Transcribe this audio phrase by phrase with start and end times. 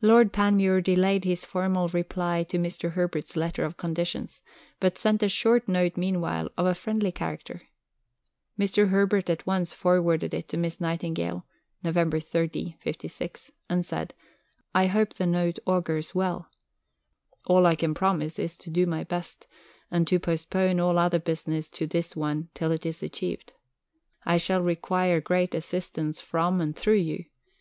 [0.00, 2.94] Lord Panmure delayed his formal reply to Mr.
[2.94, 4.42] Herbert's letter of conditions,
[4.80, 7.62] but sent a short note meanwhile of a friendly character.
[8.58, 8.88] Mr.
[8.88, 11.46] Herbert at once forwarded it to Miss Nightingale
[11.80, 12.12] (Nov.
[12.24, 14.14] 30, '56), and said:
[14.74, 16.50] "I hope the note augurs well....
[17.46, 19.46] All I can promise is to do my best,
[19.92, 23.52] and to postpone all other business to this one object till it is achieved.
[24.26, 27.26] I shall require great assistance from and thro' you.